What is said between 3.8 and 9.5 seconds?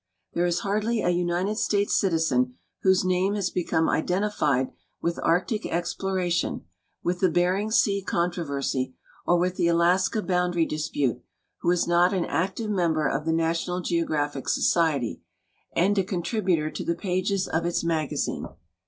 identified with Arctic exploration, with the Bering sea contro versy, or